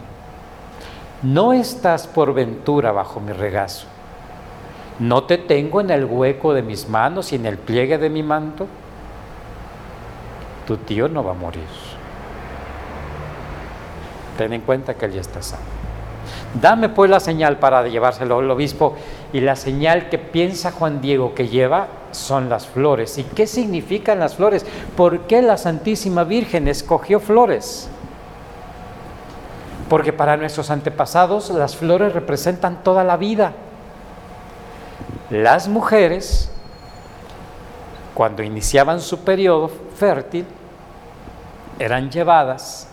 No 1.23 1.53
estás 1.53 2.09
por 2.09 2.35
ventura 2.35 2.91
bajo 2.91 3.21
mi 3.21 3.31
regazo. 3.31 3.87
No 4.99 5.23
te 5.23 5.39
tengo 5.39 5.81
en 5.81 5.91
el 5.91 6.05
hueco 6.05 6.53
de 6.53 6.63
mis 6.63 6.89
manos 6.89 7.33
y 7.33 7.37
en 7.37 7.47
el 7.47 7.59
pliegue 7.59 7.97
de 7.97 8.11
mi 8.11 8.25
manto 8.25 8.67
tu 10.67 10.77
tío 10.77 11.09
no 11.09 11.25
va 11.25 11.33
a 11.33 11.35
morir. 11.35 11.65
Ten 14.39 14.53
en 14.53 14.61
cuenta 14.63 14.95
que 14.95 15.07
él 15.07 15.13
ya 15.13 15.21
está 15.21 15.43
sano. 15.43 15.81
Dame 16.61 16.89
pues 16.89 17.11
la 17.11 17.21
señal 17.21 17.59
para 17.59 17.87
llevárselo 17.87 18.39
al 18.39 18.51
obispo 18.51 18.97
y 19.33 19.41
la 19.41 19.55
señal 19.55 20.09
que 20.09 20.19
piensa 20.19 20.73
Juan 20.73 21.01
Diego 21.01 21.35
que 21.35 21.49
lleva 21.49 21.89
son 22.11 22.49
las 22.49 22.67
flores. 22.67 23.19
¿Y 23.19 23.23
qué 23.25 23.47
significan 23.47 24.19
las 24.19 24.35
flores? 24.35 24.67
¿Por 24.97 25.21
qué 25.21 25.43
la 25.43 25.57
Santísima 25.57 26.25
Virgen 26.25 26.67
escogió 26.67 27.21
flores? 27.21 27.89
Porque 29.89 30.13
para 30.13 30.37
nuestros 30.37 30.71
antepasados 30.71 31.51
las 31.51 31.77
flores 31.77 32.13
representan 32.13 32.83
toda 32.83 33.05
la 33.05 33.17
vida. 33.17 33.53
Las 35.31 35.69
mujeres, 35.69 36.51
cuando 38.21 38.43
iniciaban 38.43 39.01
su 39.01 39.21
periodo 39.21 39.71
fértil, 39.97 40.45
eran 41.79 42.11
llevadas 42.11 42.87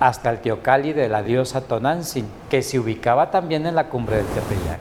hasta 0.00 0.30
el 0.30 0.38
Teocalli 0.38 0.94
de 0.94 1.10
la 1.10 1.22
diosa 1.22 1.60
Tonantzin, 1.60 2.26
que 2.48 2.62
se 2.62 2.78
ubicaba 2.78 3.30
también 3.30 3.66
en 3.66 3.74
la 3.74 3.90
cumbre 3.90 4.16
del 4.16 4.24
Tepeyac. 4.24 4.80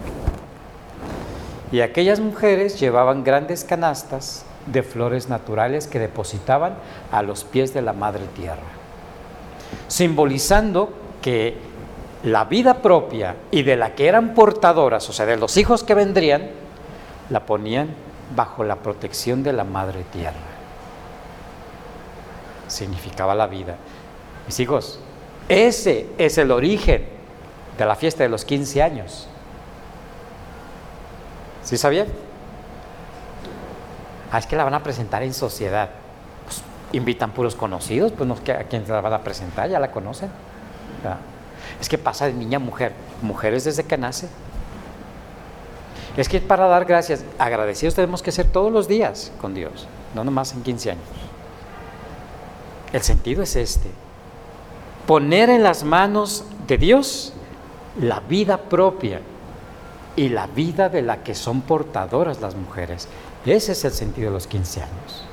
Y 1.73 1.81
aquellas 1.81 2.21
mujeres 2.21 2.79
llevaban 2.79 3.25
grandes 3.25 3.65
canastas 3.65 4.45
de 4.65 4.81
flores 4.81 5.27
naturales 5.27 5.87
que 5.87 5.99
depositaban 5.99 6.75
a 7.11 7.21
los 7.21 7.43
pies 7.43 7.73
de 7.73 7.81
la 7.81 7.91
Madre 7.91 8.27
Tierra, 8.33 8.71
simbolizando 9.89 10.93
que 11.21 11.57
la 12.23 12.45
vida 12.45 12.75
propia 12.75 13.35
y 13.51 13.63
de 13.63 13.75
la 13.75 13.93
que 13.93 14.07
eran 14.07 14.35
portadoras, 14.35 15.09
o 15.09 15.11
sea, 15.11 15.25
de 15.25 15.35
los 15.35 15.57
hijos 15.57 15.83
que 15.83 15.95
vendrían, 15.95 16.49
la 17.29 17.45
ponían 17.45 18.04
bajo 18.35 18.63
la 18.63 18.77
protección 18.77 19.43
de 19.43 19.53
la 19.53 19.63
Madre 19.63 20.03
Tierra 20.11 20.55
significaba 22.67 23.35
la 23.35 23.47
vida. 23.47 23.75
Mis 24.45 24.59
hijos, 24.59 24.99
ese 25.49 26.07
es 26.17 26.37
el 26.37 26.51
origen 26.51 27.05
de 27.77 27.85
la 27.85 27.95
fiesta 27.95 28.23
de 28.23 28.29
los 28.29 28.45
15 28.45 28.81
años. 28.81 29.27
¿Sí 31.63 31.77
sabían? 31.77 32.07
Ah, 34.31 34.37
es 34.37 34.45
que 34.47 34.55
la 34.55 34.63
van 34.63 34.73
a 34.73 34.83
presentar 34.83 35.23
en 35.23 35.33
sociedad. 35.33 35.89
Pues, 36.45 36.61
invitan 36.91 37.31
puros 37.31 37.55
conocidos, 37.55 38.11
pues 38.11 38.27
no, 38.27 38.35
a 38.35 38.63
quién 38.63 38.87
la 38.87 39.01
van 39.01 39.13
a 39.13 39.21
presentar, 39.21 39.69
ya 39.69 39.79
la 39.79 39.91
conocen. 39.91 40.29
Es 41.79 41.89
que 41.89 41.97
pasa 41.97 42.27
de 42.27 42.33
niña 42.33 42.57
a 42.57 42.59
mujer, 42.59 42.93
mujeres 43.21 43.63
desde 43.63 43.83
que 43.83 43.97
nace. 43.97 44.27
Es 46.17 46.29
que 46.29 46.39
para 46.39 46.67
dar 46.67 46.85
gracias, 46.85 47.25
agradecidos 47.37 47.95
tenemos 47.95 48.21
que 48.21 48.31
ser 48.31 48.47
todos 48.47 48.71
los 48.71 48.87
días 48.87 49.31
con 49.41 49.53
Dios, 49.53 49.87
no 50.13 50.23
nomás 50.23 50.53
en 50.53 50.63
15 50.63 50.91
años. 50.91 51.03
El 52.93 53.01
sentido 53.01 53.43
es 53.43 53.55
este. 53.55 53.89
Poner 55.05 55.49
en 55.49 55.63
las 55.63 55.83
manos 55.83 56.45
de 56.67 56.77
Dios 56.77 57.33
la 57.99 58.21
vida 58.21 58.57
propia 58.57 59.21
y 60.15 60.29
la 60.29 60.47
vida 60.47 60.87
de 60.87 61.01
la 61.01 61.21
que 61.21 61.35
son 61.35 61.61
portadoras 61.61 62.39
las 62.39 62.55
mujeres. 62.55 63.09
Ese 63.45 63.73
es 63.73 63.83
el 63.83 63.91
sentido 63.91 64.29
de 64.29 64.33
los 64.33 64.47
15 64.47 64.81
años. 64.81 65.25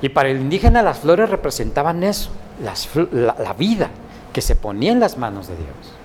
Y 0.00 0.08
para 0.08 0.30
el 0.30 0.40
indígena 0.40 0.82
las 0.82 1.00
flores 1.00 1.28
representaban 1.28 2.02
eso, 2.02 2.30
la, 2.62 3.36
la 3.38 3.52
vida 3.52 3.90
que 4.32 4.40
se 4.40 4.56
ponía 4.56 4.92
en 4.92 5.00
las 5.00 5.18
manos 5.18 5.48
de 5.48 5.56
Dios. 5.56 5.99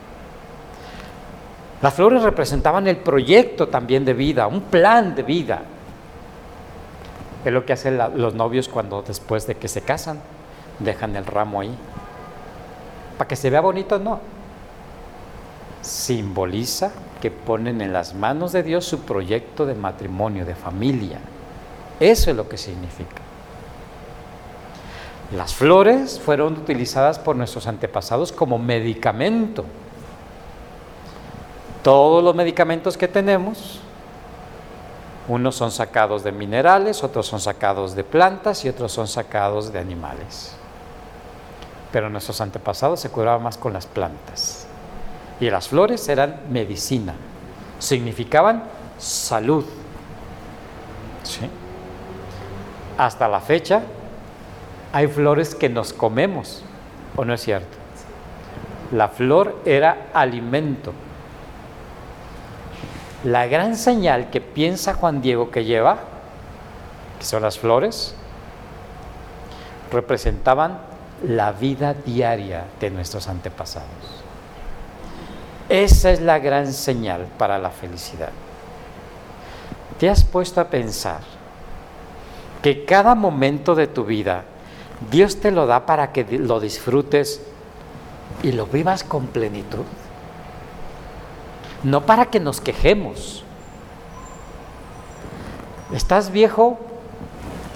Las 1.81 1.93
flores 1.93 2.23
representaban 2.23 2.87
el 2.87 2.97
proyecto 2.97 3.67
también 3.67 4.05
de 4.05 4.13
vida, 4.13 4.47
un 4.47 4.61
plan 4.61 5.13
de 5.15 5.23
vida. 5.23 5.61
Es 7.43 7.53
lo 7.53 7.65
que 7.65 7.73
hacen 7.73 7.99
los 8.15 8.33
novios 8.33 8.67
cuando 8.69 9.01
después 9.01 9.45
de 9.45 9.55
que 9.55 9.67
se 9.67 9.81
casan, 9.81 10.19
dejan 10.79 11.15
el 11.15 11.25
ramo 11.25 11.61
ahí. 11.61 11.75
Para 13.17 13.27
que 13.27 13.35
se 13.35 13.49
vea 13.49 13.61
bonito, 13.61 13.99
no. 13.99 14.19
Simboliza 15.81 16.91
que 17.21 17.29
ponen 17.29 17.81
en 17.81 17.93
las 17.93 18.15
manos 18.15 18.51
de 18.51 18.63
Dios 18.63 18.85
su 18.85 19.01
proyecto 19.01 19.65
de 19.65 19.75
matrimonio, 19.75 20.45
de 20.45 20.55
familia. 20.55 21.19
Eso 21.99 22.31
es 22.31 22.35
lo 22.35 22.49
que 22.49 22.57
significa. 22.57 23.21
Las 25.35 25.53
flores 25.53 26.19
fueron 26.19 26.53
utilizadas 26.53 27.19
por 27.19 27.35
nuestros 27.35 27.67
antepasados 27.67 28.31
como 28.31 28.57
medicamento. 28.57 29.65
Todos 31.85 32.23
los 32.23 32.33
medicamentos 32.33 32.97
que 32.97 33.07
tenemos, 33.07 33.79
unos 35.27 35.55
son 35.55 35.69
sacados 35.69 36.23
de 36.23 36.31
minerales, 36.31 37.03
otros 37.03 37.27
son 37.27 37.39
sacados 37.39 37.93
de 37.93 38.03
plantas 38.03 38.65
y 38.65 38.69
otros 38.69 38.91
son 38.91 39.07
sacados 39.07 39.71
de 39.71 39.77
animales. 39.77 40.55
Pero 41.91 42.09
nuestros 42.09 42.41
antepasados 42.41 43.01
se 43.01 43.11
curaban 43.11 43.43
más 43.43 43.59
con 43.59 43.71
las 43.71 43.85
plantas. 43.85 44.65
Y 45.39 45.51
las 45.51 45.67
flores 45.67 46.09
eran 46.09 46.41
medicina, 46.49 47.13
significaban 47.77 48.63
salud. 48.97 49.63
Hasta 52.97 53.27
la 53.27 53.41
fecha 53.41 53.83
hay 54.91 55.05
flores 55.05 55.53
que 55.53 55.69
nos 55.69 55.93
comemos, 55.93 56.63
¿o 57.15 57.23
no 57.23 57.35
es 57.35 57.41
cierto? 57.41 57.77
La 58.91 59.07
flor 59.07 59.61
era 59.65 60.07
alimento. 60.15 60.91
La 63.25 63.47
gran 63.47 63.75
señal 63.75 64.29
que 64.29 64.39
piensa 64.39 64.93
Juan 64.93 65.21
Diego 65.21 65.51
que 65.51 65.65
lleva, 65.65 65.97
que 67.19 67.25
son 67.25 67.41
las 67.41 67.59
flores, 67.59 68.15
representaban 69.91 70.79
la 71.27 71.51
vida 71.51 71.93
diaria 71.93 72.65
de 72.79 72.89
nuestros 72.89 73.27
antepasados. 73.27 74.23
Esa 75.67 76.11
es 76.11 76.21
la 76.21 76.39
gran 76.39 76.71
señal 76.71 77.27
para 77.37 77.59
la 77.59 77.71
felicidad. 77.71 78.29
¿Te 79.99 80.09
has 80.09 80.23
puesto 80.23 80.61
a 80.61 80.69
pensar 80.69 81.19
que 82.61 82.85
cada 82.85 83.15
momento 83.15 83.75
de 83.75 83.87
tu 83.87 84.05
vida 84.05 84.45
Dios 85.11 85.39
te 85.39 85.51
lo 85.51 85.67
da 85.67 85.85
para 85.85 86.11
que 86.11 86.25
lo 86.37 86.59
disfrutes 86.59 87.41
y 88.43 88.51
lo 88.51 88.65
vivas 88.65 89.03
con 89.03 89.27
plenitud. 89.27 89.83
No 91.85 92.03
para 92.03 92.25
que 92.31 92.39
nos 92.39 92.61
quejemos. 92.61 93.43
¿Estás 95.93 96.31
viejo? 96.31 96.79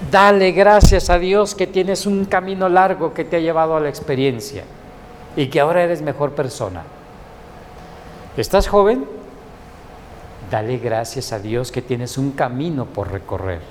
Dale 0.09 0.51
gracias 0.51 1.11
a 1.11 1.19
Dios 1.19 1.53
que 1.53 1.67
tienes 1.67 2.07
un 2.07 2.25
camino 2.25 2.69
largo 2.69 3.13
que 3.13 3.23
te 3.23 3.35
ha 3.35 3.39
llevado 3.39 3.75
a 3.75 3.79
la 3.79 3.87
experiencia 3.87 4.63
y 5.35 5.47
que 5.49 5.59
ahora 5.59 5.83
eres 5.83 6.01
mejor 6.01 6.31
persona. 6.31 6.81
¿Estás 8.35 8.67
joven? 8.67 9.05
Dale 10.49 10.79
gracias 10.79 11.31
a 11.31 11.37
Dios 11.37 11.71
que 11.71 11.83
tienes 11.83 12.17
un 12.17 12.31
camino 12.31 12.85
por 12.85 13.11
recorrer. 13.11 13.61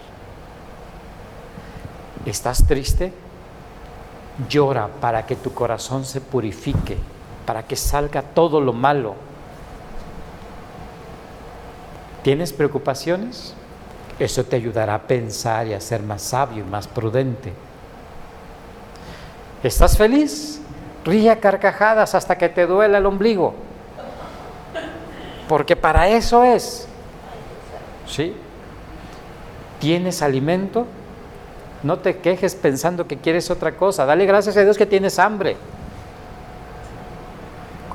¿Estás 2.25 2.65
triste? 2.65 3.13
Llora 4.49 4.87
para 5.01 5.27
que 5.27 5.35
tu 5.35 5.53
corazón 5.53 6.05
se 6.05 6.21
purifique, 6.21 6.97
para 7.45 7.65
que 7.65 7.75
salga 7.75 8.23
todo 8.23 8.61
lo 8.61 8.73
malo. 8.73 9.28
¿Tienes 12.29 12.53
preocupaciones? 12.53 13.55
Eso 14.19 14.45
te 14.45 14.57
ayudará 14.57 14.97
a 14.97 15.03
pensar 15.05 15.67
y 15.67 15.73
a 15.73 15.81
ser 15.81 16.03
más 16.03 16.21
sabio 16.21 16.63
y 16.63 16.69
más 16.69 16.87
prudente. 16.87 17.55
¿Estás 19.63 19.97
feliz? 19.97 20.61
Ríe 21.07 21.31
a 21.31 21.41
carcajadas 21.41 22.15
hasta 22.15 22.37
que 22.37 22.51
te 22.51 22.67
duela 22.67 22.99
el 22.99 23.07
ombligo. 23.07 23.55
Porque 25.49 25.75
para 25.75 26.07
eso 26.11 26.45
es. 26.45 26.87
¿Sí? 28.07 28.35
¿Tienes 29.81 30.21
alimento? 30.21 30.85
No 31.83 31.99
te 32.01 32.19
quejes 32.19 32.55
pensando 32.57 33.09
que 33.09 33.17
quieres 33.17 33.51
otra 33.51 33.73
cosa. 33.75 34.05
Dale 34.05 34.27
gracias 34.27 34.55
a 34.59 34.65
Dios 34.65 34.77
que 34.77 34.85
tienes 34.85 35.19
hambre. 35.19 35.57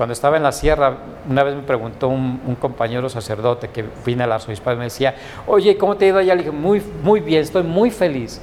Cuando 0.04 0.12
estaba 0.12 0.36
en 0.36 0.44
la 0.44 0.52
sierra, 0.52 0.98
una 1.30 1.44
vez 1.44 1.56
me 1.56 1.62
preguntó 1.62 2.10
un, 2.10 2.58
compañero 2.60 3.08
sacerdote 3.08 3.70
que 3.70 3.86
vino 4.06 4.26
al 4.26 4.34
arzobispado 4.34 4.76
y 4.76 4.80
me 4.80 4.84
decía, 4.84 5.16
oye, 5.48 5.78
¿cómo 5.78 5.96
te 5.96 6.04
ha 6.04 6.08
ido 6.10 6.18
allá? 6.18 6.36
Le 6.36 6.44
dije, 6.44 6.52
muy, 6.52 6.84
muy 7.02 7.22
bien, 7.22 7.42
estoy 7.42 7.63
muy 7.63 7.89
feliz. 7.89 8.42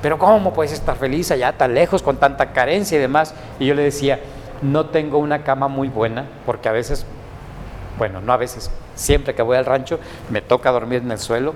Pero 0.00 0.18
¿cómo 0.18 0.54
puedes 0.54 0.72
estar 0.72 0.96
feliz 0.96 1.30
allá 1.30 1.52
tan 1.52 1.74
lejos 1.74 2.02
con 2.02 2.16
tanta 2.16 2.54
carencia 2.54 2.96
y 2.96 3.02
demás? 3.02 3.34
Y 3.60 3.66
yo 3.66 3.74
le 3.74 3.82
decía, 3.82 4.20
no 4.62 4.86
tengo 4.86 5.18
una 5.18 5.44
cama 5.44 5.68
muy 5.68 5.90
buena, 5.90 6.24
porque 6.46 6.70
a 6.70 6.72
veces, 6.72 7.04
bueno, 7.98 8.22
no 8.22 8.32
a 8.32 8.38
veces, 8.38 8.70
siempre 8.94 9.34
que 9.34 9.42
voy 9.42 9.58
al 9.58 9.66
rancho 9.66 10.00
me 10.30 10.40
toca 10.40 10.70
dormir 10.70 11.02
en 11.02 11.10
el 11.10 11.18
suelo 11.18 11.54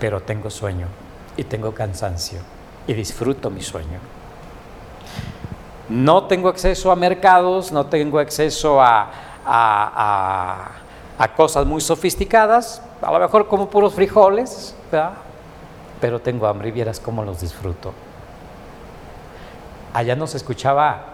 pero 0.00 0.22
tengo 0.22 0.48
sueño 0.48 0.86
y 1.36 1.44
tengo 1.44 1.74
cansancio 1.74 2.38
y 2.86 2.94
disfruto 2.94 3.50
mi 3.50 3.60
sueño. 3.60 4.17
No 5.88 6.24
tengo 6.24 6.48
acceso 6.48 6.90
a 6.90 6.96
mercados, 6.96 7.72
no 7.72 7.86
tengo 7.86 8.18
acceso 8.18 8.80
a, 8.80 9.10
a, 9.44 11.34
cosas 11.36 11.66
muy 11.66 11.80
sofisticadas, 11.80 12.82
a 13.00 13.10
lo 13.12 13.18
mejor 13.18 13.48
como 13.48 13.70
puros 13.70 13.94
frijoles, 13.94 14.74
pero 16.00 16.20
tengo 16.20 16.46
hambre 16.46 16.68
y 16.68 16.72
vieras 16.72 17.00
cómo 17.00 17.24
los 17.24 17.40
disfruto. 17.40 17.92
Allá 19.94 20.14
no 20.14 20.26
se 20.26 20.36
escuchaba 20.36 21.04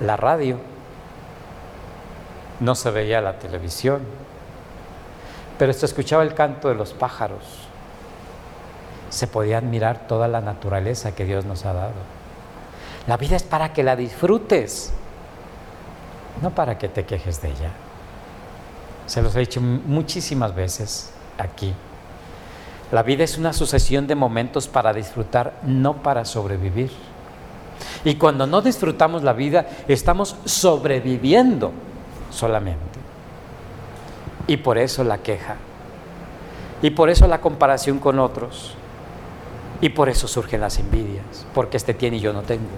la 0.00 0.16
radio, 0.16 0.58
no 2.60 2.74
se 2.74 2.90
veía 2.90 3.20
la 3.20 3.38
televisión, 3.38 4.02
pero 5.58 5.72
se 5.72 5.86
escuchaba 5.86 6.22
el 6.22 6.34
canto 6.34 6.68
de 6.68 6.74
los 6.74 6.94
pájaros 6.94 7.64
se 9.14 9.28
podía 9.28 9.58
admirar 9.58 10.08
toda 10.08 10.26
la 10.26 10.40
naturaleza 10.40 11.14
que 11.14 11.24
Dios 11.24 11.44
nos 11.44 11.64
ha 11.64 11.72
dado. 11.72 12.13
La 13.06 13.16
vida 13.16 13.36
es 13.36 13.42
para 13.42 13.72
que 13.72 13.82
la 13.82 13.96
disfrutes, 13.96 14.92
no 16.40 16.50
para 16.50 16.78
que 16.78 16.88
te 16.88 17.04
quejes 17.04 17.42
de 17.42 17.48
ella. 17.48 17.70
Se 19.06 19.20
los 19.20 19.36
he 19.36 19.40
dicho 19.40 19.60
muchísimas 19.60 20.54
veces 20.54 21.10
aquí. 21.38 21.74
La 22.90 23.02
vida 23.02 23.24
es 23.24 23.36
una 23.36 23.52
sucesión 23.52 24.06
de 24.06 24.14
momentos 24.14 24.68
para 24.68 24.92
disfrutar, 24.92 25.54
no 25.62 26.02
para 26.02 26.24
sobrevivir. 26.24 26.90
Y 28.04 28.16
cuando 28.16 28.46
no 28.46 28.62
disfrutamos 28.62 29.22
la 29.22 29.32
vida, 29.32 29.66
estamos 29.88 30.36
sobreviviendo 30.44 31.72
solamente. 32.30 32.98
Y 34.46 34.58
por 34.58 34.78
eso 34.78 35.04
la 35.04 35.18
queja. 35.18 35.56
Y 36.82 36.90
por 36.90 37.10
eso 37.10 37.26
la 37.26 37.40
comparación 37.40 37.98
con 37.98 38.18
otros. 38.18 38.74
Y 39.84 39.90
por 39.90 40.08
eso 40.08 40.26
surgen 40.26 40.62
las 40.62 40.78
envidias, 40.78 41.44
porque 41.52 41.76
este 41.76 41.92
tiene 41.92 42.16
y 42.16 42.20
yo 42.20 42.32
no 42.32 42.40
tengo. 42.40 42.70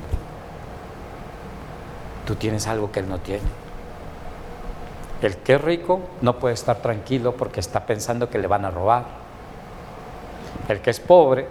Tú 2.27 2.35
tienes 2.35 2.67
algo 2.67 2.91
que 2.91 2.99
él 2.99 3.09
no 3.09 3.21
tiene. 3.21 3.45
El 5.23 5.37
que 5.37 5.55
es 5.55 5.61
rico 5.61 6.01
no 6.21 6.41
puede 6.41 6.55
estar 6.55 6.79
tranquilo 6.79 7.37
porque 7.37 7.61
está 7.61 7.87
pensando 7.87 8.29
que 8.29 8.39
le 8.39 8.49
van 8.49 8.65
a 8.65 8.73
robar. 8.73 9.05
El 10.69 10.81
que 10.81 10.91
es 10.91 10.99
pobre 10.99 11.47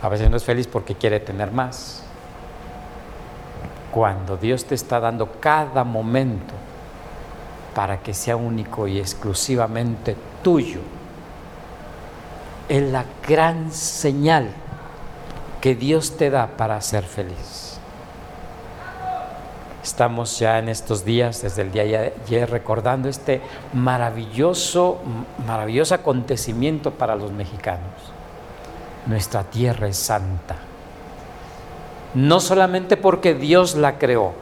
a 0.00 0.08
veces 0.08 0.30
no 0.30 0.36
es 0.36 0.44
feliz 0.44 0.68
porque 0.68 0.94
quiere 0.94 1.18
tener 1.18 1.50
más. 1.50 2.04
Cuando 3.90 4.36
Dios 4.36 4.66
te 4.66 4.76
está 4.76 5.00
dando 5.00 5.32
cada 5.40 5.82
momento 5.82 6.54
para 7.74 7.98
que 7.98 8.14
sea 8.14 8.36
único 8.36 8.86
y 8.86 9.00
exclusivamente 9.00 10.14
tuyo, 10.44 10.78
es 12.68 12.82
la 12.82 13.04
gran 13.26 13.72
señal 13.72 14.48
que 15.60 15.74
Dios 15.74 16.16
te 16.16 16.30
da 16.30 16.48
para 16.56 16.80
ser 16.80 17.04
feliz. 17.04 17.78
Estamos 19.82 20.38
ya 20.40 20.58
en 20.58 20.68
estos 20.68 21.04
días, 21.04 21.42
desde 21.42 21.62
el 21.62 21.70
día 21.70 21.84
de 21.84 22.12
ayer, 22.26 22.50
recordando 22.50 23.08
este 23.08 23.40
maravilloso, 23.72 24.98
maravilloso 25.46 25.94
acontecimiento 25.94 26.90
para 26.90 27.14
los 27.14 27.30
mexicanos. 27.30 27.92
Nuestra 29.06 29.44
tierra 29.44 29.86
es 29.86 29.96
santa. 29.96 30.56
No 32.14 32.40
solamente 32.40 32.96
porque 32.96 33.34
Dios 33.34 33.76
la 33.76 33.96
creó, 33.98 34.32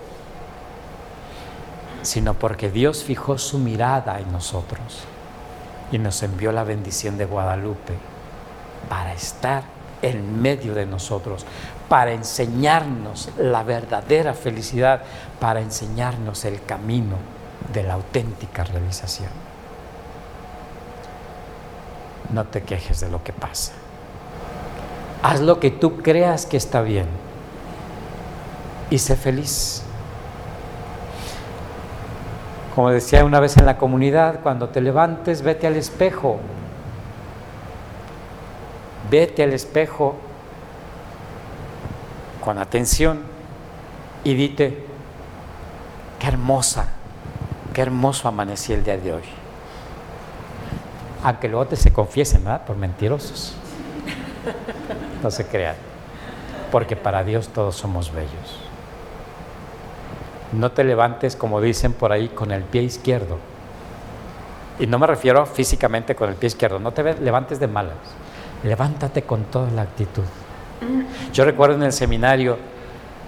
sino 2.01 2.35
porque 2.35 2.71
Dios 2.71 3.05
fijó 3.05 3.37
su 3.37 3.59
mirada 3.59 4.21
en 4.21 4.33
nosotros 4.33 5.05
y 5.93 5.99
nos 5.99 6.23
envió 6.23 6.53
la 6.53 6.65
bendición 6.65 7.19
de 7.19 7.27
Guadalupe 7.27 8.14
estar 9.15 9.63
en 10.03 10.43
medio 10.43 10.75
de 10.75 10.87
nosotros, 10.87 11.47
para 11.89 12.13
enseñarnos 12.13 13.31
la 13.39 13.63
verdadera 13.63 14.35
felicidad, 14.35 15.03
para 15.41 15.61
enseñarnos 15.61 16.45
el 16.45 16.63
camino 16.65 17.17
de 17.73 17.83
la 17.83 17.95
auténtica 17.95 18.65
realización. 18.65 19.31
No 22.33 22.45
te 22.45 22.63
quejes 22.63 23.01
de 23.01 23.09
lo 23.09 23.23
que 23.23 23.33
pasa. 23.33 23.73
Haz 25.23 25.41
lo 25.41 25.61
que 25.61 25.71
tú 25.71 25.99
creas 25.99 26.47
que 26.47 26.57
está 26.57 26.83
bien 26.83 27.07
y 28.91 28.99
sé 28.99 29.17
feliz. 29.17 29.83
Como 32.75 32.91
decía 32.91 33.25
una 33.25 33.41
vez 33.41 33.57
en 33.57 33.67
la 33.67 33.79
comunidad, 33.79 34.41
cuando 34.43 34.69
te 34.69 34.81
levantes, 34.81 35.43
vete 35.43 35.67
al 35.67 35.77
espejo. 35.77 36.41
Vete 39.15 39.45
al 39.45 39.53
espejo 39.53 40.17
con 42.45 42.59
atención 42.59 43.23
y 44.25 44.35
dite, 44.35 44.85
qué 46.19 46.27
hermosa, 46.27 46.89
qué 47.73 47.83
hermoso 47.83 48.27
amanecí 48.27 48.73
el 48.73 48.83
día 48.83 48.97
de 48.97 49.13
hoy. 49.13 49.23
Aunque 51.23 51.47
luego 51.49 51.65
te 51.67 51.77
se 51.77 51.93
confiesen, 51.93 52.43
¿verdad? 52.43 52.65
Por 52.67 52.77
mentirosos. 52.77 53.55
No 55.23 55.31
se 55.31 55.47
crean. 55.47 55.77
Porque 56.73 56.97
para 56.97 57.23
Dios 57.23 57.47
todos 57.51 57.77
somos 57.77 58.13
bellos. 58.13 58.59
No 60.51 60.73
te 60.73 60.83
levantes, 60.83 61.37
como 61.37 61.61
dicen 61.61 61.93
por 61.93 62.11
ahí, 62.11 62.31
con 62.31 62.51
el 62.51 62.65
pie 62.65 62.83
izquierdo. 62.83 63.39
Y 64.81 64.89
no 64.89 64.99
me 64.99 65.07
refiero 65.07 65.47
físicamente 65.47 66.17
con 66.17 66.31
el 66.31 66.35
pie 66.35 66.49
izquierdo. 66.49 66.81
No 66.81 66.91
te 66.91 67.15
levantes 67.21 67.61
de 67.61 67.69
malas. 67.69 68.24
Levántate 68.65 69.23
con 69.23 69.45
toda 69.45 69.71
la 69.71 69.83
actitud. 69.83 70.25
Yo 71.33 71.45
recuerdo 71.45 71.77
en 71.77 71.85
el 71.85 71.93
seminario, 71.93 72.59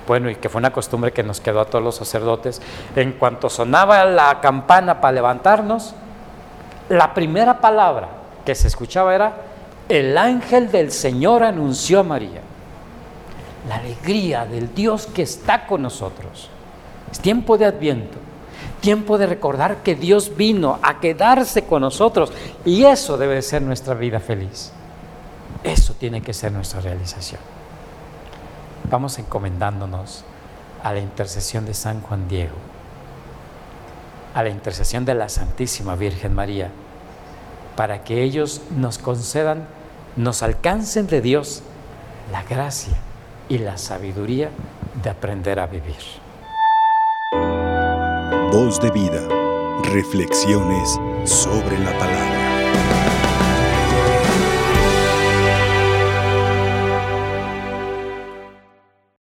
bueno, 0.07 0.31
y 0.31 0.37
que 0.37 0.49
fue 0.49 0.59
una 0.59 0.72
costumbre 0.72 1.12
que 1.12 1.22
nos 1.22 1.40
quedó 1.40 1.61
a 1.61 1.66
todos 1.66 1.85
los 1.85 1.96
sacerdotes, 1.96 2.61
en 2.94 3.12
cuanto 3.12 3.51
sonaba 3.51 4.05
la 4.05 4.40
campana 4.40 5.01
para 5.01 5.12
levantarnos, 5.12 5.94
la 6.88 7.14
primera 7.14 7.61
palabra 7.61 8.09
que 8.44 8.55
se 8.55 8.68
escuchaba 8.68 9.14
era, 9.14 9.35
el 9.88 10.16
ángel 10.16 10.70
del 10.70 10.90
Señor 10.90 11.42
anunció 11.42 12.01
a 12.01 12.05
María. 12.05 12.40
La 13.68 13.77
alegría 13.77 14.46
del 14.46 14.75
Dios 14.75 15.07
que 15.07 15.22
está 15.22 15.66
con 15.66 15.83
nosotros. 15.83 16.49
Es 17.11 17.20
tiempo 17.20 17.59
de 17.59 17.66
adviento, 17.66 18.18
tiempo 18.81 19.18
de 19.18 19.27
recordar 19.27 19.79
que 19.79 19.96
Dios 19.96 20.37
vino 20.37 20.79
a 20.83 21.01
quedarse 21.01 21.64
con 21.64 21.83
nosotros 21.83 22.33
y 22.64 22.85
eso 22.85 23.16
debe 23.16 23.42
ser 23.42 23.62
nuestra 23.62 23.94
vida 23.94 24.20
feliz. 24.20 24.72
Tiene 25.98 26.20
que 26.22 26.35
ser 26.35 26.52
nuestra 26.52 26.80
realización. 26.80 27.40
Vamos 28.90 29.18
encomendándonos 29.18 30.24
a 30.82 30.92
la 30.92 31.00
intercesión 31.00 31.64
de 31.64 31.74
San 31.74 32.00
Juan 32.02 32.28
Diego, 32.28 32.56
a 34.35 34.42
la 34.42 34.50
intercesión 34.50 35.04
de 35.04 35.14
la 35.14 35.28
Santísima 35.28 35.96
Virgen 35.96 36.35
María, 36.35 36.70
para 37.76 38.04
que 38.04 38.22
ellos 38.22 38.61
nos 38.76 38.98
concedan, 38.98 39.66
nos 40.16 40.42
alcancen 40.42 41.06
de 41.06 41.20
Dios 41.20 41.62
la 42.30 42.42
gracia 42.42 42.94
y 43.48 43.59
la 43.59 43.78
sabiduría 43.78 44.50
de 45.02 45.11
aprender 45.11 45.59
a 45.59 45.66
vivir. 45.66 45.96
Voz 48.52 48.80
de 48.80 48.90
vida, 48.90 49.26
reflexiones 49.82 50.98
sobre 51.24 51.78
la 51.78 51.98
palabra. 51.98 52.36